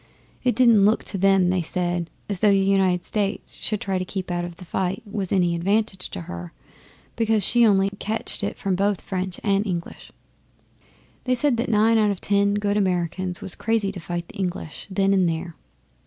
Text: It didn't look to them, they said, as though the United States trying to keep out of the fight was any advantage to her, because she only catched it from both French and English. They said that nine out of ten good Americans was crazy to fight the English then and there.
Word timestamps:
It 0.43 0.55
didn't 0.55 0.83
look 0.83 1.03
to 1.03 1.17
them, 1.19 1.51
they 1.51 1.61
said, 1.61 2.09
as 2.27 2.39
though 2.39 2.49
the 2.49 2.57
United 2.57 3.05
States 3.05 3.55
trying 3.77 3.99
to 3.99 4.03
keep 4.03 4.31
out 4.31 4.43
of 4.43 4.55
the 4.57 4.65
fight 4.65 5.03
was 5.05 5.31
any 5.31 5.53
advantage 5.53 6.09
to 6.09 6.21
her, 6.21 6.53
because 7.15 7.43
she 7.43 7.67
only 7.67 7.91
catched 7.99 8.43
it 8.43 8.57
from 8.57 8.73
both 8.73 8.99
French 8.99 9.39
and 9.43 9.63
English. 9.67 10.11
They 11.25 11.35
said 11.35 11.55
that 11.57 11.69
nine 11.69 11.99
out 11.99 12.09
of 12.09 12.19
ten 12.19 12.55
good 12.55 12.77
Americans 12.77 13.41
was 13.41 13.53
crazy 13.53 13.91
to 13.91 13.99
fight 13.99 14.27
the 14.27 14.37
English 14.39 14.87
then 14.89 15.13
and 15.13 15.29
there. 15.29 15.53